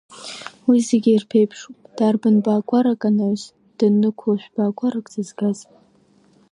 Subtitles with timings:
[0.67, 3.43] Уи зегьы ирԥеиԥшуп, дарбан баагәарак анаҩс,
[3.77, 5.59] даннықәла, шә-баагәарак зызгаз!